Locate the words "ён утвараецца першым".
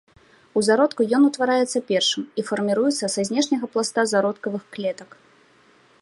1.17-2.23